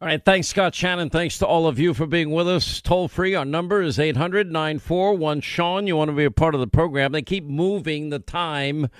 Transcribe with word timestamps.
All 0.00 0.06
right, 0.06 0.24
thanks, 0.24 0.46
Scott 0.46 0.76
Shannon. 0.76 1.10
Thanks 1.10 1.38
to 1.38 1.46
all 1.46 1.66
of 1.66 1.80
you 1.80 1.92
for 1.92 2.06
being 2.06 2.30
with 2.30 2.46
us. 2.46 2.80
Toll 2.80 3.08
free, 3.08 3.34
our 3.34 3.44
number 3.44 3.82
is 3.82 3.98
800 3.98 4.48
941 4.48 5.40
Sean. 5.40 5.88
You 5.88 5.96
want 5.96 6.08
to 6.08 6.16
be 6.16 6.24
a 6.24 6.30
part 6.30 6.54
of 6.54 6.60
the 6.60 6.68
program. 6.68 7.10
They 7.10 7.20
keep 7.20 7.42
moving 7.42 8.10
the 8.10 8.20
time 8.20 8.90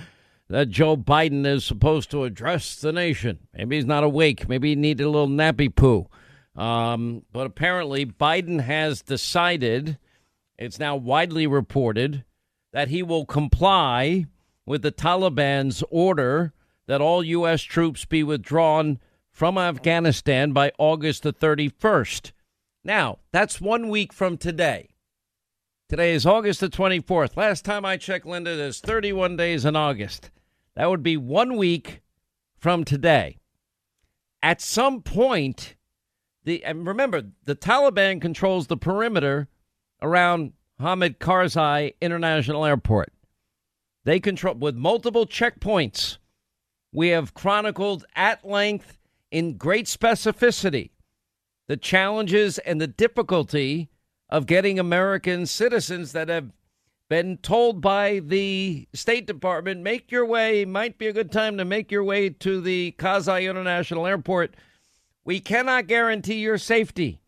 that 0.49 0.71
Joe 0.71 0.97
Biden 0.97 1.47
is 1.47 1.65
supposed 1.65 2.11
to 2.11 2.25
address 2.25 2.75
the 2.75 2.91
nation. 2.91 3.47
Maybe 3.55 3.77
he's 3.77 3.87
not 3.87 4.03
awake. 4.03 4.49
Maybe 4.49 4.71
he 4.71 4.75
needed 4.75 5.05
a 5.05 5.09
little 5.09 5.29
nappy 5.29 5.73
poo. 5.73 6.09
Um, 6.57 7.23
but 7.31 7.47
apparently, 7.47 8.05
Biden 8.05 8.63
has 8.63 9.01
decided, 9.01 9.99
it's 10.59 10.81
now 10.81 10.97
widely 10.97 11.47
reported, 11.47 12.25
that 12.73 12.89
he 12.89 13.05
will 13.05 13.25
comply 13.25 14.27
with 14.67 14.83
the 14.83 14.91
Taliban's 14.91 15.85
order 15.91 16.53
that 16.89 17.01
all 17.01 17.23
U.S. 17.23 17.63
troops 17.63 18.05
be 18.05 18.25
withdrawn 18.25 18.99
from 19.39 19.57
Afghanistan 19.57 20.51
by 20.51 20.73
August 20.79 21.23
the 21.23 21.33
31st. 21.33 22.33
Now, 22.83 23.21
that's 23.31 23.61
one 23.61 23.89
week 23.89 24.13
from 24.13 24.37
today. 24.37 24.89
Today 25.89 26.13
is 26.13 26.27
August 26.27 26.59
the 26.59 26.69
24th. 26.69 27.37
Last 27.37 27.65
time 27.65 27.85
I 27.85 27.99
checked, 27.99 28.27
Linda, 28.27 28.57
there's 28.57 28.81
31 28.81 29.37
days 29.37 29.65
in 29.65 29.77
August. 29.77 30.33
That 30.75 30.91
would 30.91 31.05
be 31.05 31.17
one 31.17 31.57
week 31.57 32.03
from 32.59 32.83
today. 32.83 33.39
At 34.43 34.61
some 34.61 35.03
point, 35.03 35.77
the 36.43 36.65
and 36.65 36.85
remember 36.85 37.23
the 37.45 37.55
Taliban 37.55 38.21
controls 38.21 38.67
the 38.67 38.77
perimeter 38.77 39.47
around 40.03 40.53
Hamid 40.81 41.21
Karzai 41.21 41.95
International 42.01 42.65
Airport. 42.65 43.13
They 44.03 44.19
control 44.19 44.57
with 44.57 44.75
multiple 44.75 45.27
checkpoints. 45.27 46.19
We 46.93 47.11
have 47.11 47.35
chronicled 47.35 48.05
at 48.17 48.45
length 48.45 48.98
in 49.31 49.57
great 49.57 49.87
specificity 49.87 50.91
the 51.69 51.77
challenges 51.77 52.59
and 52.59 52.81
the 52.81 52.87
difficulty 52.87 53.91
of 54.31 54.47
getting 54.47 54.79
American 54.79 55.47
citizens 55.47 56.13
that 56.13 56.29
have 56.29 56.51
been 57.09 57.39
told 57.39 57.81
by 57.81 58.21
the 58.23 58.87
State 58.93 59.27
Department, 59.27 59.81
make 59.81 60.11
your 60.11 60.27
way, 60.27 60.65
might 60.65 60.99
be 60.99 61.07
a 61.07 61.13
good 61.13 61.33
time 61.33 61.57
to 61.57 61.65
make 61.65 61.91
your 61.91 62.05
way 62.05 62.29
to 62.29 62.61
the 62.61 62.95
Karzai 62.99 63.49
International 63.49 64.07
Airport. 64.07 64.55
We 65.25 65.41
cannot 65.41 65.87
guarantee 65.87 66.41
your 66.41 66.59
safety. 66.59 67.21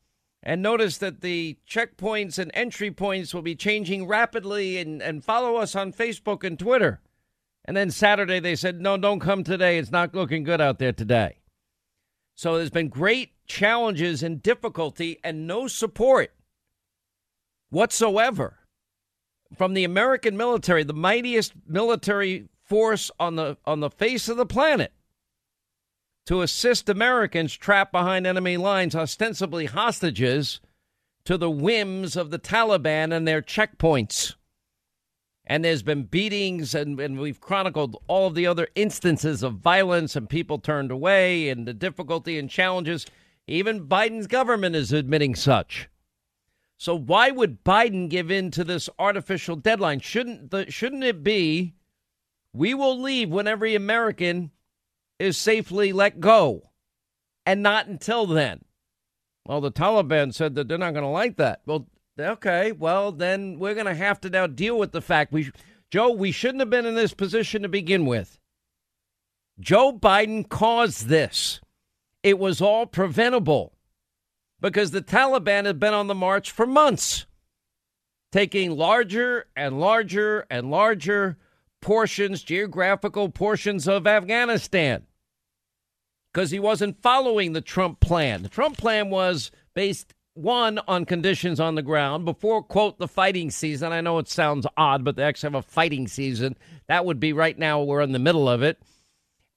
And 0.42 0.62
notice 0.62 0.98
that 0.98 1.20
the 1.20 1.58
checkpoints 1.68 2.38
and 2.38 2.50
entry 2.54 2.90
points 2.90 3.34
will 3.34 3.42
be 3.42 3.54
changing 3.54 4.06
rapidly 4.06 4.78
and, 4.78 5.02
and 5.02 5.24
follow 5.24 5.56
us 5.56 5.74
on 5.74 5.92
Facebook 5.92 6.44
and 6.44 6.58
Twitter. 6.58 7.00
And 7.66 7.76
then 7.76 7.90
Saturday 7.90 8.40
they 8.40 8.56
said, 8.56 8.80
no, 8.80 8.96
don't 8.96 9.20
come 9.20 9.44
today. 9.44 9.78
It's 9.78 9.90
not 9.90 10.14
looking 10.14 10.44
good 10.44 10.60
out 10.60 10.78
there 10.78 10.92
today. 10.92 11.39
So 12.40 12.56
there's 12.56 12.70
been 12.70 12.88
great 12.88 13.32
challenges 13.46 14.22
and 14.22 14.42
difficulty 14.42 15.18
and 15.22 15.46
no 15.46 15.68
support 15.68 16.32
whatsoever 17.68 18.60
from 19.58 19.74
the 19.74 19.84
American 19.84 20.38
military, 20.38 20.82
the 20.82 20.94
mightiest 20.94 21.52
military 21.66 22.48
force 22.64 23.10
on 23.20 23.36
the 23.36 23.58
on 23.66 23.80
the 23.80 23.90
face 23.90 24.26
of 24.30 24.38
the 24.38 24.46
planet 24.46 24.94
to 26.24 26.40
assist 26.40 26.88
Americans 26.88 27.54
trapped 27.54 27.92
behind 27.92 28.26
enemy 28.26 28.56
lines, 28.56 28.94
ostensibly 28.94 29.66
hostages 29.66 30.60
to 31.26 31.36
the 31.36 31.50
whims 31.50 32.16
of 32.16 32.30
the 32.30 32.38
Taliban 32.38 33.14
and 33.14 33.28
their 33.28 33.42
checkpoints 33.42 34.34
and 35.50 35.64
there's 35.64 35.82
been 35.82 36.04
beatings, 36.04 36.76
and, 36.76 37.00
and 37.00 37.18
we've 37.18 37.40
chronicled 37.40 38.00
all 38.06 38.28
of 38.28 38.36
the 38.36 38.46
other 38.46 38.68
instances 38.76 39.42
of 39.42 39.54
violence 39.54 40.14
and 40.14 40.28
people 40.28 40.60
turned 40.60 40.92
away 40.92 41.48
and 41.48 41.66
the 41.66 41.74
difficulty 41.74 42.38
and 42.38 42.48
challenges. 42.48 43.04
Even 43.48 43.88
Biden's 43.88 44.28
government 44.28 44.76
is 44.76 44.92
admitting 44.92 45.34
such. 45.34 45.88
So 46.78 46.96
why 46.96 47.32
would 47.32 47.64
Biden 47.64 48.08
give 48.08 48.30
in 48.30 48.52
to 48.52 48.62
this 48.62 48.88
artificial 48.96 49.56
deadline? 49.56 49.98
Shouldn't 49.98 50.52
the, 50.52 50.70
shouldn't 50.70 51.02
it 51.02 51.24
be 51.24 51.74
we 52.52 52.72
will 52.72 53.02
leave 53.02 53.30
when 53.30 53.48
every 53.48 53.74
American 53.74 54.52
is 55.18 55.36
safely 55.36 55.92
let 55.92 56.20
go 56.20 56.70
and 57.44 57.60
not 57.60 57.88
until 57.88 58.24
then? 58.24 58.60
Well, 59.46 59.60
the 59.60 59.72
Taliban 59.72 60.32
said 60.32 60.54
that 60.54 60.68
they're 60.68 60.78
not 60.78 60.94
going 60.94 61.02
to 61.02 61.10
like 61.10 61.38
that. 61.38 61.62
Well, 61.66 61.88
Okay, 62.20 62.72
well 62.72 63.12
then 63.12 63.58
we're 63.58 63.74
going 63.74 63.86
to 63.86 63.94
have 63.94 64.20
to 64.22 64.30
now 64.30 64.46
deal 64.46 64.78
with 64.78 64.92
the 64.92 65.02
fact 65.02 65.32
we 65.32 65.50
Joe, 65.90 66.12
we 66.12 66.30
shouldn't 66.30 66.60
have 66.60 66.70
been 66.70 66.86
in 66.86 66.94
this 66.94 67.14
position 67.14 67.62
to 67.62 67.68
begin 67.68 68.06
with. 68.06 68.38
Joe 69.58 69.92
Biden 69.92 70.48
caused 70.48 71.08
this. 71.08 71.60
It 72.22 72.38
was 72.38 72.60
all 72.60 72.86
preventable 72.86 73.72
because 74.60 74.92
the 74.92 75.02
Taliban 75.02 75.64
had 75.64 75.80
been 75.80 75.94
on 75.94 76.06
the 76.06 76.14
march 76.14 76.50
for 76.50 76.66
months, 76.66 77.26
taking 78.30 78.76
larger 78.76 79.46
and 79.56 79.80
larger 79.80 80.46
and 80.50 80.70
larger 80.70 81.38
portions, 81.80 82.42
geographical 82.42 83.30
portions 83.30 83.88
of 83.88 84.06
Afghanistan, 84.06 85.06
because 86.32 86.50
he 86.50 86.60
wasn't 86.60 87.02
following 87.02 87.52
the 87.52 87.60
Trump 87.60 88.00
plan. 88.00 88.42
The 88.42 88.48
Trump 88.48 88.76
plan 88.76 89.10
was 89.10 89.50
based 89.74 90.14
one 90.40 90.78
on 90.88 91.04
conditions 91.04 91.60
on 91.60 91.74
the 91.74 91.82
ground 91.82 92.24
before 92.24 92.62
quote 92.62 92.98
the 92.98 93.08
fighting 93.08 93.50
season. 93.50 93.92
I 93.92 94.00
know 94.00 94.18
it 94.18 94.28
sounds 94.28 94.66
odd 94.76 95.04
but 95.04 95.16
they 95.16 95.22
actually 95.22 95.48
have 95.48 95.64
a 95.64 95.68
fighting 95.68 96.08
season. 96.08 96.56
That 96.88 97.04
would 97.04 97.20
be 97.20 97.32
right 97.32 97.58
now. 97.58 97.82
We're 97.82 98.00
in 98.00 98.12
the 98.12 98.18
middle 98.18 98.48
of 98.48 98.62
it. 98.62 98.82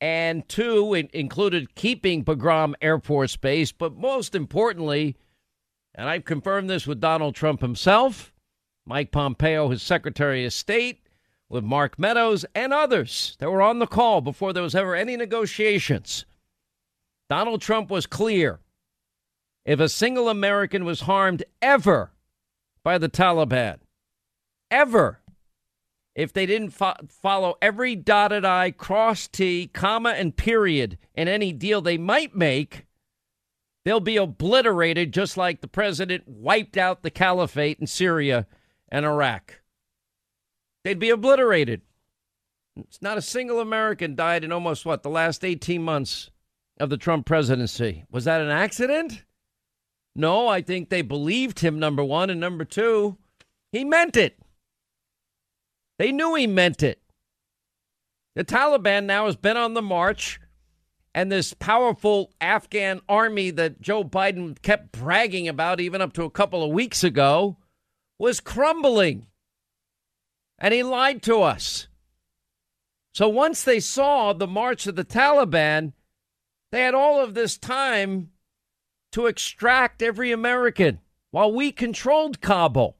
And 0.02 0.48
two 0.50 0.94
it 0.94 1.10
included 1.12 1.76
keeping 1.76 2.26
bagram 2.26 2.74
air 2.82 3.00
force 3.00 3.36
base. 3.36 3.72
But 3.72 3.96
most 3.96 4.36
importantly 4.36 5.16
and 5.96 6.10
i've 6.10 6.26
confirmed 6.26 6.70
this 6.70 6.88
with 6.88 7.00
donald 7.00 7.36
trump 7.36 7.62
himself 7.62 8.34
mike 8.84 9.12
pompeo 9.12 9.70
his 9.70 9.84
secretary 9.84 10.44
of 10.44 10.52
state 10.52 11.04
with 11.54 11.64
mark 11.64 12.00
meadows 12.00 12.46
and 12.56 12.74
others 12.74 13.36
that 13.40 13.52
were 13.52 13.62
on 13.62 13.78
the 13.78 13.86
call 13.86 14.22
before 14.22 14.54
there 14.54 14.64
was 14.64 14.74
ever 14.74 14.96
any 14.96 15.16
negotiations. 15.16 16.26
Donald 17.30 17.62
trump 17.62 17.92
was 17.92 18.08
clear 18.08 18.60
if 19.66 19.80
a 19.80 19.90
single 19.90 20.30
American 20.30 20.86
was 20.86 21.02
harmed 21.02 21.44
ever 21.62 22.12
by 22.84 22.98
the 22.98 23.10
Taliban, 23.10 23.78
ever, 24.70 25.22
if 26.16 26.34
they 26.34 26.46
didn't 26.46 26.72
fo- 26.72 26.96
follow 27.08 27.56
every 27.62 27.96
dotted 27.96 28.46
I, 28.46 28.72
cross 28.72 29.28
T, 29.28 29.68
comma, 29.68 30.12
and 30.12 30.36
period 30.36 30.98
in 31.16 31.28
any 31.28 31.52
deal 31.52 31.82
they 31.82 31.98
might 31.98 32.36
make, 32.36 32.86
they'll 33.86 34.00
be 34.00 34.18
obliterated 34.18 35.14
just 35.14 35.38
like 35.38 35.62
the 35.62 35.68
president 35.68 36.28
wiped 36.28 36.78
out 36.78 37.02
the 37.02 37.10
caliphate 37.10 37.80
in 37.80 37.88
Syria 37.88 38.48
and 38.90 39.06
Iraq. 39.06 39.62
They'd 40.84 41.00
be 41.00 41.10
obliterated. 41.10 41.82
It's 42.76 43.02
not 43.02 43.18
a 43.18 43.22
single 43.22 43.60
American 43.60 44.16
died 44.16 44.44
in 44.44 44.52
almost 44.52 44.86
what, 44.86 45.04
the 45.04 45.10
last 45.10 45.46
18 45.46 45.82
months 45.82 46.32
of 46.80 46.90
the 46.90 46.98
Trump 46.98 47.26
presidency. 47.26 48.04
Was 48.12 48.26
that 48.26 48.42
an 48.42 48.50
accident? 48.50 49.24
No, 50.16 50.48
I 50.48 50.62
think 50.62 50.90
they 50.90 51.02
believed 51.02 51.60
him, 51.60 51.80
number 51.80 52.04
one. 52.04 52.30
And 52.30 52.40
number 52.40 52.66
two, 52.66 53.18
he 53.72 53.84
meant 53.84 54.16
it. 54.16 54.38
They 55.98 56.12
knew 56.12 56.36
he 56.36 56.48
meant 56.48 56.84
it. 56.84 57.02
The 58.36 58.44
Taliban 58.44 59.06
now 59.06 59.26
has 59.26 59.36
been 59.36 59.58
on 59.58 59.74
the 59.74 59.82
march, 59.82 60.40
and 61.14 61.32
this 61.32 61.54
powerful 61.54 62.32
Afghan 62.42 63.02
army 63.08 63.52
that 63.52 63.80
Joe 63.80 64.04
Biden 64.04 64.60
kept 64.62 64.92
bragging 64.92 65.48
about, 65.48 65.80
even 65.80 66.02
up 66.02 66.14
to 66.14 66.24
a 66.24 66.32
couple 66.32 66.64
of 66.64 66.72
weeks 66.72 67.04
ago, 67.04 67.58
was 68.18 68.40
crumbling. 68.40 69.28
And 70.58 70.74
he 70.74 70.82
lied 70.82 71.22
to 71.24 71.42
us. 71.42 71.88
So 73.14 73.30
once 73.30 73.64
they 73.64 73.80
saw 73.80 74.34
the 74.34 74.48
march 74.48 74.88
of 74.88 74.96
the 74.96 75.06
Taliban, 75.06 75.94
they 76.72 76.82
had 76.82 76.96
all 76.96 77.24
of 77.24 77.36
this 77.36 77.58
time 77.58 78.32
to 79.14 79.28
extract 79.28 80.02
every 80.02 80.32
American 80.32 81.00
while 81.32 81.52
we 81.52 81.72
controlled 81.72 82.42
Kabul. 82.42 82.98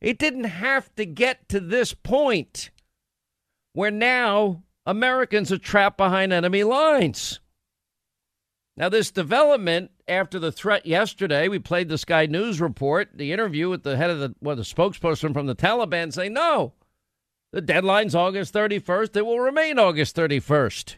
It 0.00 0.18
didn't 0.18 0.44
have 0.44 0.94
to 0.96 1.06
get 1.06 1.48
to 1.48 1.60
this 1.60 1.94
point 1.94 2.70
where 3.72 3.90
now 3.90 4.64
Americans 4.84 5.52
are 5.52 5.58
trapped 5.58 5.96
behind 5.96 6.32
enemy 6.32 6.64
lines. 6.64 7.40
Now, 8.76 8.88
this 8.88 9.10
development 9.10 9.90
after 10.08 10.38
the 10.38 10.50
threat 10.50 10.86
yesterday, 10.86 11.46
we 11.46 11.58
played 11.58 11.88
the 11.88 11.98
Sky 11.98 12.26
News 12.26 12.60
report, 12.60 13.10
the 13.14 13.32
interview 13.32 13.68
with 13.68 13.82
the 13.82 13.96
head 13.96 14.10
of 14.10 14.18
the, 14.18 14.34
well, 14.40 14.56
the 14.56 14.62
spokesperson 14.62 15.34
from 15.34 15.46
the 15.46 15.54
Taliban 15.54 16.12
saying, 16.12 16.32
no, 16.32 16.72
the 17.52 17.60
deadline's 17.60 18.14
August 18.14 18.54
31st. 18.54 19.16
It 19.16 19.26
will 19.26 19.40
remain 19.40 19.78
August 19.78 20.16
31st. 20.16 20.96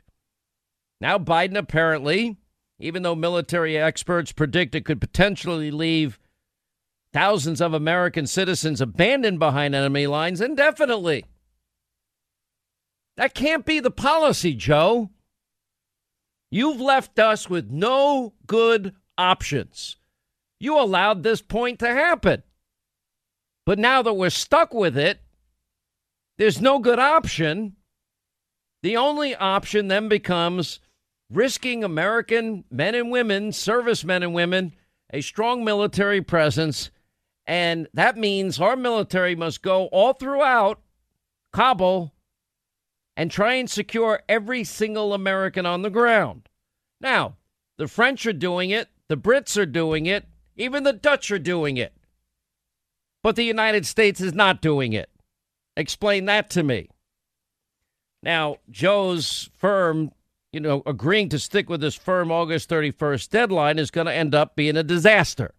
Now, 1.00 1.18
Biden 1.18 1.58
apparently, 1.58 2.38
even 2.84 3.02
though 3.02 3.14
military 3.14 3.78
experts 3.78 4.30
predict 4.30 4.74
it 4.74 4.84
could 4.84 5.00
potentially 5.00 5.70
leave 5.70 6.18
thousands 7.14 7.62
of 7.62 7.72
American 7.72 8.26
citizens 8.26 8.78
abandoned 8.78 9.38
behind 9.38 9.74
enemy 9.74 10.06
lines 10.06 10.38
indefinitely. 10.42 11.24
That 13.16 13.32
can't 13.32 13.64
be 13.64 13.80
the 13.80 13.90
policy, 13.90 14.52
Joe. 14.52 15.08
You've 16.50 16.80
left 16.80 17.18
us 17.18 17.48
with 17.48 17.70
no 17.70 18.34
good 18.46 18.94
options. 19.16 19.96
You 20.60 20.78
allowed 20.78 21.22
this 21.22 21.40
point 21.40 21.78
to 21.78 21.88
happen. 21.88 22.42
But 23.64 23.78
now 23.78 24.02
that 24.02 24.12
we're 24.12 24.28
stuck 24.28 24.74
with 24.74 24.98
it, 24.98 25.22
there's 26.36 26.60
no 26.60 26.80
good 26.80 26.98
option. 26.98 27.76
The 28.82 28.98
only 28.98 29.34
option 29.34 29.88
then 29.88 30.08
becomes 30.08 30.80
risking 31.36 31.84
American 31.84 32.64
men 32.70 32.94
and 32.94 33.10
women, 33.10 33.52
servicemen 33.52 34.22
and 34.22 34.34
women, 34.34 34.72
a 35.12 35.20
strong 35.20 35.64
military 35.64 36.22
presence. 36.22 36.90
And 37.46 37.88
that 37.92 38.16
means 38.16 38.60
our 38.60 38.76
military 38.76 39.36
must 39.36 39.62
go 39.62 39.86
all 39.86 40.12
throughout 40.12 40.80
Kabul 41.52 42.12
and 43.16 43.30
try 43.30 43.54
and 43.54 43.68
secure 43.68 44.22
every 44.28 44.64
single 44.64 45.12
American 45.12 45.66
on 45.66 45.82
the 45.82 45.90
ground. 45.90 46.48
Now, 47.00 47.36
the 47.76 47.88
French 47.88 48.26
are 48.26 48.32
doing 48.32 48.70
it, 48.70 48.88
the 49.08 49.16
Brits 49.16 49.56
are 49.60 49.66
doing 49.66 50.06
it, 50.06 50.26
even 50.56 50.84
the 50.84 50.92
Dutch 50.92 51.30
are 51.30 51.38
doing 51.38 51.76
it. 51.76 51.92
But 53.22 53.36
the 53.36 53.44
United 53.44 53.86
States 53.86 54.20
is 54.20 54.34
not 54.34 54.62
doing 54.62 54.92
it. 54.92 55.10
Explain 55.76 56.26
that 56.26 56.50
to 56.50 56.62
me. 56.62 56.88
Now, 58.22 58.56
Joe's 58.70 59.50
firm, 59.56 60.12
you 60.54 60.60
know, 60.60 60.82
agreeing 60.86 61.28
to 61.30 61.38
stick 61.38 61.68
with 61.68 61.80
this 61.80 61.96
firm 61.96 62.30
August 62.30 62.70
31st 62.70 63.28
deadline 63.28 63.78
is 63.78 63.90
going 63.90 64.06
to 64.06 64.14
end 64.14 64.34
up 64.34 64.54
being 64.54 64.76
a 64.76 64.84
disaster. 64.84 65.52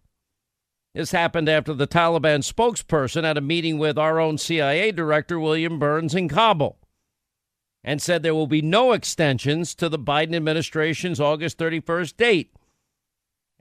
This 0.94 1.12
happened 1.12 1.50
after 1.50 1.74
the 1.74 1.86
Taliban 1.86 2.40
spokesperson 2.40 3.24
had 3.24 3.36
a 3.36 3.42
meeting 3.42 3.76
with 3.76 3.98
our 3.98 4.18
own 4.18 4.38
CIA 4.38 4.92
director, 4.92 5.38
William 5.38 5.78
Burns, 5.78 6.14
in 6.14 6.28
Kabul 6.28 6.78
and 7.86 8.02
said 8.02 8.22
there 8.22 8.34
will 8.34 8.48
be 8.48 8.60
no 8.60 8.92
extensions 8.92 9.72
to 9.76 9.88
the 9.88 9.98
Biden 9.98 10.34
administration's 10.34 11.20
August 11.20 11.56
31st 11.56 12.16
date. 12.16 12.52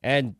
And 0.01 0.35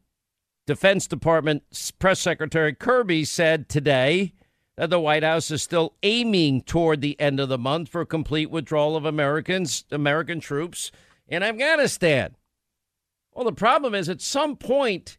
Defense 0.65 1.05
Department 1.05 1.63
Press 1.99 2.19
Secretary 2.19 2.73
Kirby 2.73 3.25
said 3.25 3.69
today 3.69 4.33
that 4.77 4.89
the 4.89 4.99
White 4.99 5.23
House 5.23 5.51
is 5.51 5.63
still 5.63 5.93
aiming 6.03 6.61
toward 6.61 7.01
the 7.01 7.19
end 7.19 7.39
of 7.39 7.49
the 7.49 7.57
month 7.57 7.89
for 7.89 8.05
complete 8.05 8.49
withdrawal 8.49 8.95
of 8.95 9.05
Americans, 9.05 9.85
American 9.91 10.39
troops 10.39 10.91
in 11.27 11.43
Afghanistan. 11.43 12.35
Well, 13.33 13.45
the 13.45 13.53
problem 13.53 13.95
is 13.95 14.09
at 14.09 14.21
some 14.21 14.55
point, 14.55 15.17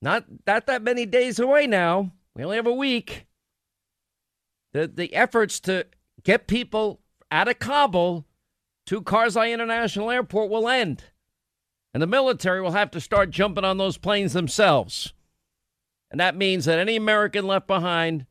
not 0.00 0.24
not 0.46 0.66
that 0.66 0.82
many 0.82 1.06
days 1.06 1.38
away 1.38 1.66
now, 1.66 2.12
we 2.34 2.44
only 2.44 2.56
have 2.56 2.66
a 2.66 2.74
week. 2.74 3.26
The 4.72 4.86
the 4.88 5.14
efforts 5.14 5.60
to 5.60 5.86
get 6.22 6.46
people 6.46 7.00
out 7.30 7.48
of 7.48 7.58
Kabul 7.58 8.26
to 8.86 9.02
Karzai 9.02 9.52
International 9.52 10.10
Airport 10.10 10.50
will 10.50 10.68
end. 10.68 11.04
And 11.94 12.02
the 12.02 12.06
military 12.06 12.62
will 12.62 12.72
have 12.72 12.90
to 12.92 13.00
start 13.00 13.30
jumping 13.30 13.64
on 13.64 13.76
those 13.76 13.98
planes 13.98 14.32
themselves. 14.32 15.12
And 16.10 16.20
that 16.20 16.36
means 16.36 16.64
that 16.64 16.78
any 16.78 16.96
American 16.96 17.46
left 17.46 17.66
behind 17.66 18.26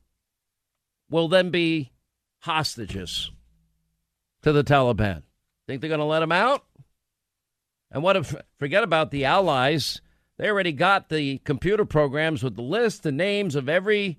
will 1.11 1.27
then 1.27 1.51
be 1.51 1.91
hostages 2.39 3.29
to 4.41 4.51
the 4.51 4.63
Taliban. 4.63 5.21
Think 5.67 5.81
they're 5.81 5.87
going 5.87 5.99
to 5.99 6.05
let 6.05 6.21
them 6.21 6.31
out? 6.31 6.65
And 7.91 8.01
what 8.01 8.15
if, 8.15 8.33
forget 8.57 8.83
about 8.83 9.11
the 9.11 9.25
allies. 9.25 10.01
They 10.39 10.49
already 10.49 10.71
got 10.71 11.09
the 11.09 11.37
computer 11.39 11.85
programs 11.85 12.41
with 12.41 12.55
the 12.55 12.63
list, 12.63 13.03
the 13.03 13.11
names 13.11 13.55
of 13.55 13.69
every 13.69 14.17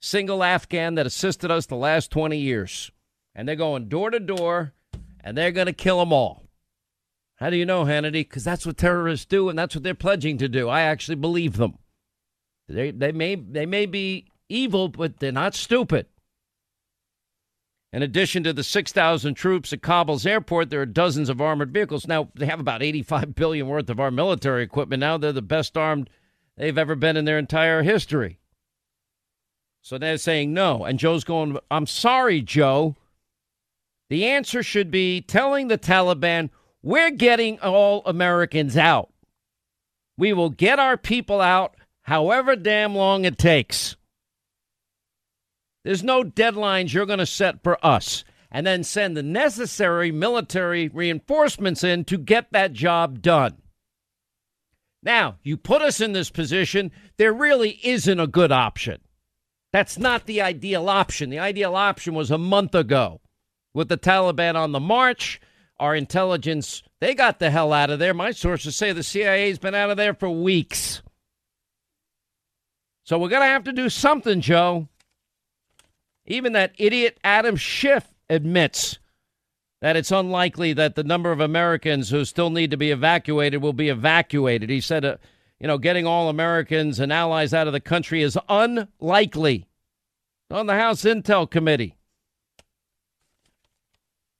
single 0.00 0.42
Afghan 0.42 0.96
that 0.96 1.06
assisted 1.06 1.52
us 1.52 1.66
the 1.66 1.76
last 1.76 2.10
20 2.10 2.36
years 2.36 2.90
and 3.34 3.48
they're 3.48 3.56
going 3.56 3.88
door 3.88 4.10
to 4.10 4.20
door, 4.20 4.72
and 5.22 5.36
they're 5.36 5.52
going 5.52 5.66
to 5.66 5.72
kill 5.72 5.98
them 5.98 6.12
all. 6.12 6.44
How 7.36 7.50
do 7.50 7.56
you 7.56 7.66
know, 7.66 7.84
Hannity? 7.84 8.12
Because 8.12 8.44
that's 8.44 8.64
what 8.64 8.76
terrorists 8.76 9.26
do, 9.26 9.48
and 9.48 9.58
that's 9.58 9.74
what 9.74 9.82
they're 9.82 9.94
pledging 9.94 10.38
to 10.38 10.48
do. 10.48 10.68
I 10.68 10.82
actually 10.82 11.16
believe 11.16 11.56
them. 11.56 11.78
They 12.68 12.92
they 12.92 13.12
may 13.12 13.34
they 13.34 13.66
may 13.66 13.86
be 13.86 14.26
evil, 14.48 14.88
but 14.88 15.18
they're 15.18 15.32
not 15.32 15.54
stupid. 15.54 16.06
In 17.94 18.02
addition 18.02 18.42
to 18.42 18.52
the 18.52 18.64
6,000 18.64 19.34
troops 19.34 19.72
at 19.72 19.80
Kabul's 19.80 20.26
airport, 20.26 20.68
there 20.68 20.80
are 20.80 20.86
dozens 20.86 21.28
of 21.28 21.40
armored 21.40 21.72
vehicles. 21.72 22.08
Now, 22.08 22.28
they 22.34 22.46
have 22.46 22.58
about 22.58 22.82
85 22.82 23.34
billion 23.36 23.68
worth 23.68 23.88
of 23.88 24.00
our 24.00 24.10
military 24.10 24.64
equipment. 24.64 24.98
Now 24.98 25.16
they're 25.16 25.30
the 25.30 25.40
best 25.40 25.76
armed 25.76 26.10
they've 26.56 26.76
ever 26.76 26.96
been 26.96 27.16
in 27.16 27.24
their 27.24 27.38
entire 27.38 27.84
history. 27.84 28.40
So 29.80 29.96
they're 29.96 30.18
saying 30.18 30.52
no. 30.52 30.84
And 30.84 30.98
Joe's 30.98 31.22
going, 31.22 31.56
I'm 31.70 31.86
sorry, 31.86 32.42
Joe. 32.42 32.96
The 34.10 34.26
answer 34.26 34.64
should 34.64 34.90
be 34.90 35.20
telling 35.20 35.68
the 35.68 35.78
Taliban, 35.78 36.50
we're 36.82 37.12
getting 37.12 37.60
all 37.60 38.02
Americans 38.06 38.76
out. 38.76 39.12
We 40.18 40.32
will 40.32 40.50
get 40.50 40.80
our 40.80 40.96
people 40.96 41.40
out 41.40 41.76
however 42.02 42.56
damn 42.56 42.96
long 42.96 43.24
it 43.24 43.38
takes. 43.38 43.94
There's 45.84 46.02
no 46.02 46.24
deadlines 46.24 46.92
you're 46.92 47.06
going 47.06 47.18
to 47.18 47.26
set 47.26 47.62
for 47.62 47.84
us. 47.84 48.24
And 48.50 48.66
then 48.66 48.84
send 48.84 49.16
the 49.16 49.22
necessary 49.22 50.12
military 50.12 50.88
reinforcements 50.88 51.82
in 51.82 52.04
to 52.04 52.16
get 52.16 52.52
that 52.52 52.72
job 52.72 53.20
done. 53.20 53.56
Now, 55.02 55.36
you 55.42 55.56
put 55.56 55.82
us 55.82 56.00
in 56.00 56.12
this 56.12 56.30
position, 56.30 56.92
there 57.18 57.32
really 57.32 57.80
isn't 57.82 58.20
a 58.20 58.28
good 58.28 58.52
option. 58.52 59.00
That's 59.72 59.98
not 59.98 60.26
the 60.26 60.40
ideal 60.40 60.88
option. 60.88 61.30
The 61.30 61.40
ideal 61.40 61.74
option 61.74 62.14
was 62.14 62.30
a 62.30 62.38
month 62.38 62.76
ago 62.76 63.20
with 63.74 63.88
the 63.88 63.98
Taliban 63.98 64.54
on 64.54 64.70
the 64.70 64.80
march. 64.80 65.40
Our 65.80 65.96
intelligence, 65.96 66.84
they 67.00 67.14
got 67.14 67.40
the 67.40 67.50
hell 67.50 67.72
out 67.72 67.90
of 67.90 67.98
there. 67.98 68.14
My 68.14 68.30
sources 68.30 68.76
say 68.76 68.92
the 68.92 69.02
CIA's 69.02 69.58
been 69.58 69.74
out 69.74 69.90
of 69.90 69.96
there 69.96 70.14
for 70.14 70.30
weeks. 70.30 71.02
So 73.02 73.18
we're 73.18 73.28
going 73.28 73.42
to 73.42 73.48
have 73.48 73.64
to 73.64 73.72
do 73.72 73.88
something, 73.88 74.40
Joe. 74.40 74.88
Even 76.26 76.52
that 76.54 76.72
idiot 76.78 77.18
Adam 77.22 77.56
Schiff 77.56 78.14
admits 78.30 78.98
that 79.80 79.96
it's 79.96 80.10
unlikely 80.10 80.72
that 80.72 80.94
the 80.94 81.04
number 81.04 81.30
of 81.30 81.40
Americans 81.40 82.08
who 82.08 82.24
still 82.24 82.50
need 82.50 82.70
to 82.70 82.76
be 82.76 82.90
evacuated 82.90 83.60
will 83.60 83.74
be 83.74 83.90
evacuated. 83.90 84.70
He 84.70 84.80
said, 84.80 85.04
uh, 85.04 85.16
you 85.60 85.66
know, 85.66 85.76
getting 85.76 86.06
all 86.06 86.28
Americans 86.28 86.98
and 86.98 87.12
allies 87.12 87.52
out 87.52 87.66
of 87.66 87.74
the 87.74 87.80
country 87.80 88.22
is 88.22 88.38
unlikely. 88.48 89.66
On 90.50 90.66
the 90.66 90.74
House 90.74 91.02
Intel 91.02 91.50
Committee. 91.50 91.96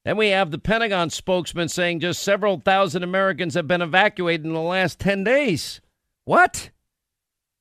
Then 0.05 0.17
we 0.17 0.29
have 0.29 0.51
the 0.51 0.59
Pentagon 0.59 1.11
spokesman 1.11 1.69
saying 1.69 2.01
just 2.01 2.23
several 2.23 2.61
thousand 2.61 3.03
Americans 3.03 3.55
have 3.55 3.67
been 3.67 3.83
evacuated 3.83 4.47
in 4.47 4.53
the 4.53 4.61
last 4.61 5.01
10 5.01 5.25
days. 5.25 5.81
What? 6.25 6.71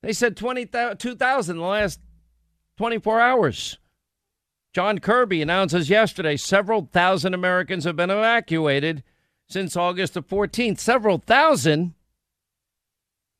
They 0.02 0.14
said 0.14 0.36
22,000 0.36 1.56
in 1.56 1.62
the 1.62 1.68
last 1.68 2.00
24 2.78 3.22
hours. 3.22 3.78
John 4.74 4.98
Kirby 4.98 5.42
announces 5.42 5.90
yesterday 5.90 6.36
several 6.36 6.90
thousand 6.92 7.36
Americans 7.36 7.84
have 7.84 7.96
been 7.96 8.10
evacuated 8.10 9.04
since 9.48 9.78
August 9.78 10.16
the 10.16 10.24
14th. 10.24 10.80
Several 10.80 11.20
thousand. 11.20 11.94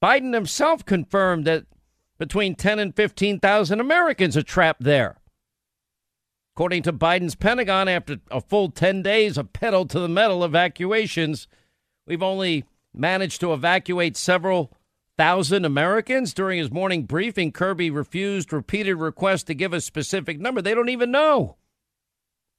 Biden 0.02 0.34
himself 0.34 0.86
confirmed 0.86 1.46
that 1.46 1.66
between 2.20 2.56
10 2.56 2.78
and 2.78 2.96
15,000 2.96 3.80
Americans 3.80 4.38
are 4.38 4.44
trapped 4.44 4.84
there. 4.84 5.18
According 6.56 6.84
to 6.84 6.94
Biden's 6.94 7.36
Pentagon, 7.36 7.88
after 7.88 8.18
a 8.30 8.40
full 8.40 8.70
10 8.70 9.02
days 9.02 9.38
of 9.38 9.54
pedal 9.54 9.88
to 9.88 10.00
the 10.00 10.10
metal 10.10 10.44
evacuations, 10.44 11.48
we've 12.06 12.22
only 12.22 12.66
managed 12.94 13.40
to 13.42 13.54
evacuate 13.54 14.16
several 14.16 14.72
thousand 15.18 15.66
Americans. 15.66 16.34
During 16.34 16.60
his 16.60 16.72
morning 16.72 17.04
briefing, 17.04 17.52
Kirby 17.52 17.90
refused 17.90 18.54
repeated 18.54 18.96
requests 18.96 19.44
to 19.44 19.54
give 19.54 19.74
a 19.74 19.82
specific 19.82 20.40
number. 20.40 20.62
They 20.62 20.74
don't 20.74 20.90
even 20.90 21.12
know. 21.12 21.58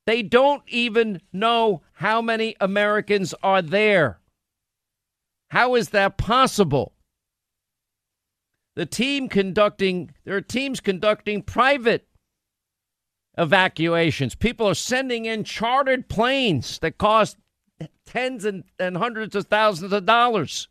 They 0.06 0.22
don't 0.22 0.62
even 0.68 1.22
know 1.32 1.82
how 1.94 2.20
many 2.20 2.56
Americans 2.60 3.34
are 3.42 3.62
there. 3.62 4.20
How 5.48 5.74
is 5.76 5.90
that 5.90 6.18
possible? 6.18 6.92
The 8.76 8.86
team 8.86 9.28
conducting, 9.28 10.10
there 10.24 10.36
are 10.36 10.40
teams 10.42 10.80
conducting 10.80 11.42
private 11.42 12.06
evacuations. 13.38 14.34
People 14.34 14.68
are 14.68 14.74
sending 14.74 15.24
in 15.24 15.44
chartered 15.44 16.08
planes 16.08 16.78
that 16.80 16.98
cost 16.98 17.36
tens 18.04 18.44
and, 18.44 18.64
and 18.78 18.96
hundreds 18.96 19.34
of 19.34 19.46
thousands 19.46 19.92
of 19.92 20.06
dollars. 20.06 20.68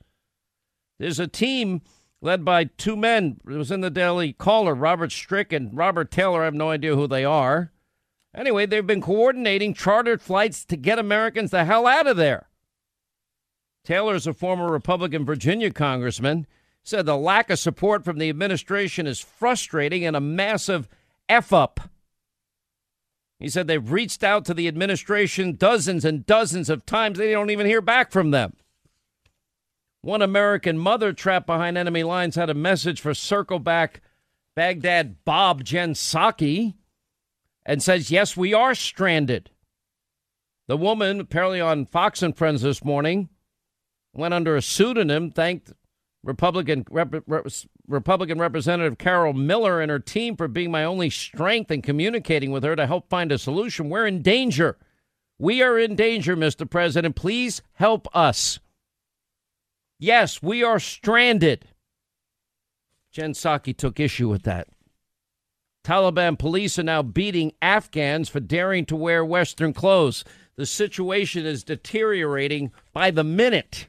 There's 1.03 1.19
a 1.19 1.27
team 1.27 1.81
led 2.22 2.45
by 2.45 2.63
two 2.63 2.95
men. 2.95 3.41
It 3.45 3.57
was 3.57 3.72
in 3.72 3.81
the 3.81 3.89
Daily 3.89 4.31
Caller, 4.31 4.74
Robert 4.74 5.12
Strick 5.12 5.51
and 5.51 5.75
Robert 5.75 6.12
Taylor. 6.12 6.43
I 6.43 6.45
have 6.45 6.53
no 6.53 6.69
idea 6.69 6.95
who 6.95 7.07
they 7.07 7.25
are. 7.25 7.74
Anyway, 8.33 8.65
they've 8.65 8.88
been 8.88 9.01
coordinating 9.01 9.74
chartered 9.74 10.22
flights 10.22 10.63
to 10.63 10.77
get 10.77 10.98
Americans 10.98 11.51
the 11.51 11.65
hell 11.65 11.88
out 11.88 12.07
of 12.07 12.15
there. 12.15 12.48
Taylor 13.83 14.15
is 14.15 14.25
a 14.27 14.33
former 14.33 14.72
Republican 14.72 15.25
Virginia 15.25 15.72
congressman. 15.72 16.48
Said 16.86 17.05
the 17.05 17.17
lack 17.17 17.50
of 17.50 17.60
support 17.60 18.05
from 18.05 18.17
the 18.17 18.29
administration 18.29 19.05
is 19.05 19.19
frustrating 19.19 20.05
and 20.05 20.15
a 20.15 20.22
massive 20.22 20.88
F 21.27 21.51
up. 21.51 21.81
He 23.39 23.50
said 23.50 23.67
they've 23.67 23.91
reached 23.91 24.24
out 24.24 24.45
to 24.45 24.53
the 24.53 24.69
administration 24.69 25.55
dozens 25.57 26.05
and 26.05 26.25
dozens 26.25 26.69
of 26.69 26.86
times. 26.86 27.17
They 27.17 27.31
don't 27.31 27.50
even 27.50 27.65
hear 27.65 27.81
back 27.81 28.10
from 28.10 28.31
them. 28.31 28.55
One 30.03 30.22
American 30.22 30.77
mother 30.77 31.13
trapped 31.13 31.48
behind 31.48 31.77
enemy 31.77 32.03
lines 32.03 32.36
had 32.36 32.50
a 32.50 32.53
message 32.53 33.00
for 33.00 33.13
Circle 33.13 33.60
Back 33.60 34.01
Baghdad 34.53 35.24
Bob 35.24 35.63
Jen 35.63 35.93
Psaki 35.93 36.74
and 37.65 37.81
says, 37.81 38.12
Yes, 38.12 38.36
we 38.36 38.53
are 38.53 38.75
stranded. 38.75 39.50
The 40.67 40.75
woman, 40.75 41.22
apparently 41.22 41.62
on 41.62 41.86
Fox 41.86 42.22
and 42.22 42.36
Friends 42.36 42.63
this 42.63 42.83
morning, 42.83 43.29
went 44.13 44.33
under 44.33 44.57
a 44.57 44.62
pseudonym, 44.62 45.31
thanked 45.31 45.72
Republican 46.22 46.83
Rep, 46.91 47.15
Republican 47.88 48.39
Representative 48.39 48.98
Carol 48.98 49.31
Miller 49.31 49.79
and 49.79 49.89
her 49.89 50.00
team 50.00 50.36
for 50.36 50.50
being 50.50 50.69
my 50.69 50.83
only 50.83 51.10
strength 51.10 51.72
in 51.72 51.81
communicating 51.81 52.51
with 52.51 52.65
her 52.65 52.75
to 52.75 52.88
help 52.88 53.10
find 53.10 53.31
a 53.31 53.38
solution. 53.38 53.89
We're 53.89 54.07
in 54.07 54.22
danger. 54.22 54.77
We 55.39 55.62
are 55.62 55.79
in 55.79 55.95
danger, 55.95 56.36
Mr. 56.36 56.69
President. 56.69 57.15
Please 57.15 57.62
help 57.75 58.13
us. 58.13 58.60
Yes, 60.03 60.43
we 60.43 60.65
are 60.65 60.81
stranded. 60.81 61.63
Jen 63.13 63.31
Psaki 63.31 63.74
took 63.74 64.01
issue 64.01 64.27
with 64.27 64.43
that. 64.43 64.67
Taliban 65.86 66.38
police 66.38 66.77
are 66.77 66.83
now 66.83 67.01
beating 67.01 67.53
Afghans 67.62 68.27
for 68.27 68.41
daring 68.41 68.86
to 68.88 68.98
wear 68.98 69.24
Western 69.24 69.72
clothes. 69.72 70.25
The 70.57 70.65
situation 70.65 71.45
is 71.45 71.63
deteriorating 71.63 72.74
by 72.91 73.12
the 73.12 73.24
minute. 73.24 73.88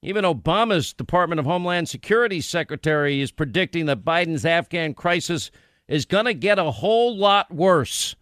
Even 0.00 0.22
Obama's 0.22 0.92
Department 0.92 1.40
of 1.40 1.44
Homeland 1.44 1.88
Security 1.88 2.40
secretary 2.40 3.20
is 3.20 3.32
predicting 3.32 3.86
that 3.86 4.04
Biden's 4.04 4.46
Afghan 4.46 4.94
crisis 4.94 5.50
is 5.88 6.04
going 6.04 6.26
to 6.26 6.34
get 6.34 6.60
a 6.60 6.70
whole 6.70 7.16
lot 7.16 7.52
worse. 7.52 8.14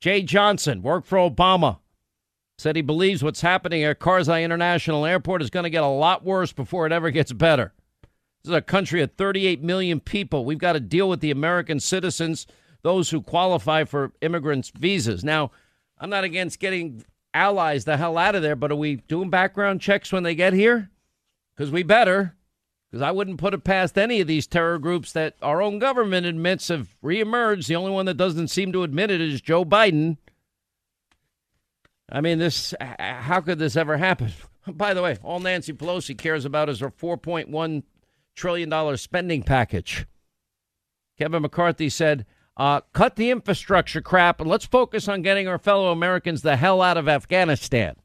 Jeh 0.00 0.24
Johnson, 0.24 0.82
worked 0.82 1.08
for 1.08 1.18
Obama, 1.18 1.78
said 2.58 2.76
he 2.76 2.82
believes 2.82 3.22
what's 3.22 3.40
happening 3.40 3.84
at 3.84 4.00
Karzai 4.00 4.42
International 4.42 5.04
Airport 5.04 5.42
is 5.42 5.50
going 5.50 5.64
to 5.64 5.70
get 5.70 5.82
a 5.82 5.88
lot 5.88 6.24
worse 6.24 6.52
before 6.52 6.86
it 6.86 6.92
ever 6.92 7.10
gets 7.10 7.32
better. 7.32 7.72
This 8.42 8.50
is 8.50 8.56
a 8.56 8.62
country 8.62 9.02
of 9.02 9.12
38 9.12 9.62
million 9.62 10.00
people. 10.00 10.44
We've 10.44 10.58
got 10.58 10.72
to 10.72 10.80
deal 10.80 11.08
with 11.08 11.20
the 11.20 11.30
American 11.30 11.80
citizens, 11.80 12.46
those 12.82 13.10
who 13.10 13.20
qualify 13.20 13.84
for 13.84 14.12
immigrants' 14.22 14.70
visas. 14.70 15.22
Now, 15.22 15.50
I'm 15.98 16.10
not 16.10 16.24
against 16.24 16.58
getting 16.58 17.04
allies 17.34 17.84
the 17.84 17.98
hell 17.98 18.16
out 18.16 18.34
of 18.34 18.42
there, 18.42 18.56
but 18.56 18.72
are 18.72 18.76
we 18.76 18.96
doing 18.96 19.28
background 19.28 19.80
checks 19.80 20.12
when 20.12 20.22
they 20.22 20.34
get 20.34 20.54
here? 20.54 20.90
Because 21.54 21.70
we 21.70 21.82
better. 21.82 22.34
Because 22.90 23.02
I 23.02 23.10
wouldn't 23.10 23.38
put 23.38 23.52
it 23.52 23.64
past 23.64 23.98
any 23.98 24.20
of 24.20 24.28
these 24.28 24.46
terror 24.46 24.78
groups 24.78 25.12
that 25.12 25.34
our 25.42 25.60
own 25.60 25.78
government 25.78 26.24
admits 26.24 26.68
have 26.68 26.96
reemerged. 27.02 27.66
The 27.66 27.76
only 27.76 27.90
one 27.90 28.06
that 28.06 28.16
doesn't 28.16 28.48
seem 28.48 28.72
to 28.72 28.84
admit 28.84 29.10
it 29.10 29.20
is 29.20 29.40
Joe 29.40 29.64
Biden. 29.64 30.16
I 32.10 32.20
mean, 32.20 32.38
this. 32.38 32.74
How 32.80 33.40
could 33.40 33.58
this 33.58 33.76
ever 33.76 33.96
happen? 33.96 34.32
By 34.66 34.94
the 34.94 35.02
way, 35.02 35.18
all 35.22 35.40
Nancy 35.40 35.72
Pelosi 35.72 36.16
cares 36.16 36.44
about 36.44 36.68
is 36.68 36.80
her 36.80 36.90
4.1 36.90 37.82
trillion 38.34 38.68
dollar 38.68 38.96
spending 38.96 39.42
package. 39.42 40.06
Kevin 41.18 41.42
McCarthy 41.42 41.88
said, 41.88 42.26
uh, 42.56 42.80
cut 42.92 43.16
the 43.16 43.30
infrastructure 43.30 44.00
crap 44.00 44.40
and 44.40 44.48
let's 44.48 44.66
focus 44.66 45.08
on 45.08 45.22
getting 45.22 45.48
our 45.48 45.58
fellow 45.58 45.90
Americans 45.90 46.42
the 46.42 46.56
hell 46.56 46.82
out 46.82 46.96
of 46.96 47.08
Afghanistan 47.08 47.96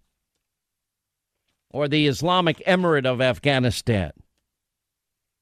or 1.70 1.88
the 1.88 2.08
Islamic 2.08 2.62
Emirate 2.67 3.05
of 3.05 3.22
Afghanistan. 3.22 4.12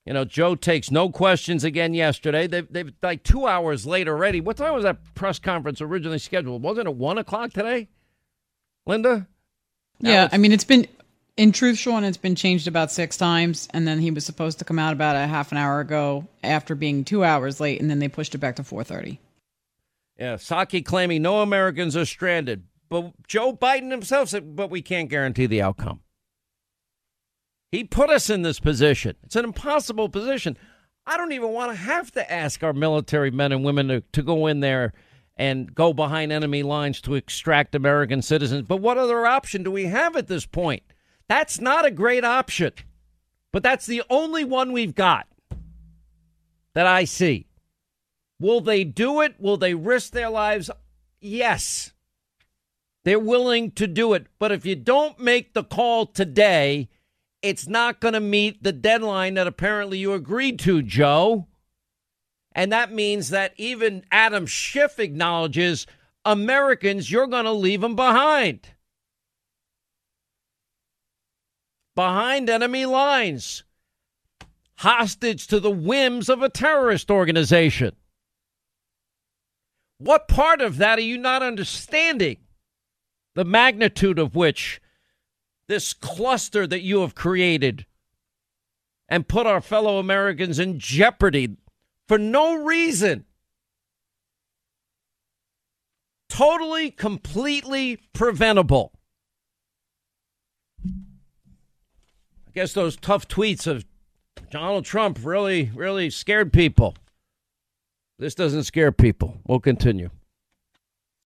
You 0.06 0.14
know, 0.14 0.26
Joe 0.26 0.56
takes 0.56 0.90
no 0.90 1.10
questions 1.10 1.64
again 1.64 1.94
yesterday. 1.94 2.48
They've, 2.48 2.72
they've 2.72 2.94
like 3.02 3.24
two 3.24 3.46
hours 3.46 3.86
late 3.86 4.08
already. 4.08 4.42
What 4.42 4.58
time 4.58 4.74
was 4.74 4.84
that 4.84 5.14
press 5.14 5.38
conference 5.40 5.82
originally 5.82 6.20
scheduled? 6.20 6.64
Wasn't 6.64 6.88
it 6.88 6.96
one 6.96 7.18
o'clock 7.18 7.54
today, 7.54 7.90
Linda? 8.90 9.28
Now 10.02 10.10
yeah, 10.10 10.30
I 10.32 10.38
mean, 10.38 10.52
it's 10.52 10.64
been 10.64 10.88
in 11.38 11.52
truth, 11.52 11.78
Sean, 11.78 12.04
it's 12.04 12.18
been 12.18 12.36
changed 12.36 12.68
about 12.68 12.92
six 12.92 13.16
times, 13.16 13.70
and 13.72 13.88
then 13.88 14.00
he 14.00 14.12
was 14.12 14.26
supposed 14.26 14.60
to 14.60 14.66
come 14.66 14.80
out 14.80 14.94
about 14.94 15.16
a 15.16 15.28
half 15.28 15.52
an 15.52 15.58
hour 15.58 15.80
ago 15.80 16.28
after 16.44 16.76
being 16.76 17.06
two 17.06 17.24
hours 17.24 17.60
late, 17.60 17.80
and 17.80 17.90
then 17.90 18.00
they 18.00 18.10
pushed 18.10 18.36
it 18.36 18.40
back 18.40 18.58
to 18.58 18.64
four 18.64 18.84
thirty. 18.84 19.20
Yeah, 20.18 20.36
Psaki 20.36 20.84
claiming 20.84 21.22
no 21.22 21.42
Americans 21.42 21.96
are 21.96 22.06
stranded, 22.06 22.64
but 22.90 23.14
Joe 23.28 23.54
Biden 23.54 23.92
himself 23.92 24.30
said, 24.30 24.56
"But 24.56 24.70
we 24.70 24.82
can't 24.82 25.10
guarantee 25.10 25.46
the 25.46 25.62
outcome." 25.62 26.02
He 27.72 27.84
put 27.84 28.10
us 28.10 28.30
in 28.30 28.42
this 28.42 28.60
position. 28.60 29.16
It's 29.24 29.36
an 29.36 29.46
impossible 29.46 30.10
position. 30.10 30.58
I 31.06 31.16
don't 31.16 31.32
even 31.32 31.50
want 31.50 31.72
to 31.72 31.78
have 31.78 32.12
to 32.14 32.32
ask 32.32 32.64
our 32.64 32.74
military 32.74 33.32
men 33.32 33.52
and 33.52 33.64
women 33.64 33.88
to, 33.88 34.02
to 34.14 34.24
go 34.24 34.48
in 34.48 34.60
there 34.60 34.94
and 35.40 35.74
go 35.74 35.94
behind 35.94 36.34
enemy 36.34 36.62
lines 36.62 37.00
to 37.00 37.16
extract 37.16 37.74
American 37.74 38.22
citizens. 38.22 38.64
But 38.68 38.82
what 38.82 38.98
other 38.98 39.26
option 39.26 39.64
do 39.64 39.72
we 39.72 39.86
have 39.86 40.18
at 40.18 40.28
this 40.28 40.46
point? 40.46 40.84
That's 41.30 41.62
not 41.62 41.86
a 41.86 41.92
great 41.92 42.26
option, 42.26 42.74
but 43.54 43.64
that's 43.64 43.86
the 43.86 44.04
only 44.10 44.44
one 44.44 44.74
we've 44.74 44.94
got 44.94 45.28
that 46.76 46.86
I 46.86 47.06
see. 47.06 47.48
Will 48.38 48.60
they 48.60 48.84
do 48.84 49.22
it? 49.22 49.36
Will 49.40 49.56
they 49.56 49.74
risk 49.74 50.12
their 50.12 50.30
lives? 50.30 50.70
Yes. 51.22 51.94
They're 53.06 53.18
willing 53.18 53.72
to 53.72 53.88
do 53.88 54.14
it. 54.14 54.28
But 54.40 54.52
if 54.52 54.66
you 54.66 54.76
don't 54.76 55.20
make 55.20 55.54
the 55.54 55.64
call 55.64 56.06
today, 56.06 56.90
it's 57.42 57.68
not 57.68 58.02
going 58.02 58.14
to 58.14 58.20
meet 58.20 58.62
the 58.62 58.74
deadline 58.74 59.36
that 59.36 59.48
apparently 59.48 60.00
you 60.00 60.14
agreed 60.14 60.60
to, 60.60 60.82
Joe. 60.82 61.48
And 62.60 62.74
that 62.74 62.92
means 62.92 63.30
that 63.30 63.54
even 63.56 64.04
Adam 64.12 64.46
Schiff 64.46 65.00
acknowledges 65.00 65.88
Americans, 66.26 67.10
you're 67.10 67.26
going 67.26 67.46
to 67.46 67.54
leave 67.54 67.80
them 67.80 67.96
behind. 67.96 68.68
behind 71.96 72.50
enemy 72.50 72.86
lines, 72.86 73.64
hostage 74.80 75.48
to 75.48 75.62
the 75.62 75.72
whims 75.72 76.28
of 76.28 76.42
a 76.42 76.50
terrorist 76.50 77.10
organization. 77.10 77.96
What 79.98 80.28
part 80.28 80.60
of 80.60 80.78
that 80.80 81.00
are 81.00 81.02
you 81.02 81.18
not 81.18 81.42
understanding? 81.42 82.40
The 83.36 83.46
magnitude 83.46 84.20
of 84.20 84.36
which 84.36 84.82
this 85.70 85.94
cluster 85.94 86.68
that 86.68 86.82
you 86.82 87.00
have 87.00 87.16
created 87.16 87.86
and 89.08 89.30
put 89.30 89.48
our 89.48 89.62
fellow 89.62 89.98
Americans 89.98 90.60
in 90.60 90.78
jeopardy 90.78 91.56
for 92.10 92.18
no 92.18 92.56
reason. 92.56 93.24
Totally, 96.28 96.90
completely 96.90 98.00
preventable. 98.14 98.92
I 100.86 102.52
guess 102.54 102.74
those 102.74 102.98
tough 102.98 103.28
tweets 103.28 103.68
of 103.68 103.86
Donald 104.50 104.86
Trump 104.86 105.20
really, 105.22 105.72
really 105.76 106.10
scared 106.10 106.52
people. 106.52 106.96
This 108.18 108.34
doesn't 108.34 108.64
scare 108.64 108.92
people. 108.92 109.38
We'll 109.48 109.60
continue. 109.60 110.10